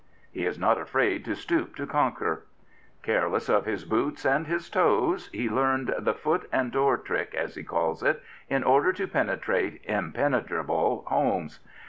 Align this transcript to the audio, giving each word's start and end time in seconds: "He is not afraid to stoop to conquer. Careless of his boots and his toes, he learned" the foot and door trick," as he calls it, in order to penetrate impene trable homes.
"He 0.31 0.47
is 0.47 0.57
not 0.57 0.81
afraid 0.81 1.23
to 1.25 1.35
stoop 1.35 1.75
to 1.75 1.85
conquer. 1.85 2.47
Careless 3.03 3.49
of 3.49 3.65
his 3.67 3.85
boots 3.85 4.25
and 4.25 4.47
his 4.47 4.67
toes, 4.67 5.29
he 5.31 5.47
learned" 5.47 5.93
the 5.99 6.15
foot 6.15 6.49
and 6.51 6.71
door 6.71 6.97
trick," 6.97 7.35
as 7.35 7.53
he 7.53 7.63
calls 7.63 8.01
it, 8.01 8.19
in 8.49 8.63
order 8.63 8.93
to 8.93 9.07
penetrate 9.07 9.79
impene 9.83 10.41
trable 10.43 11.05
homes. 11.05 11.59